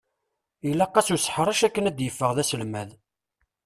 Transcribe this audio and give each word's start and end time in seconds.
Ilaq-as 0.69 1.09
useḥṛec 1.15 1.59
akken 1.67 1.87
ad 1.89 1.95
d-yeffeɣ 1.97 2.31
d 2.33 2.37
aselmad! 2.41 2.89